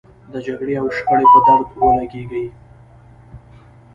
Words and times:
د 0.33 0.35
جګړې 0.47 0.73
او 0.81 0.87
شخړې 0.95 1.25
په 1.31 1.39
درد 1.45 1.67
ولګېږي. 1.85 2.45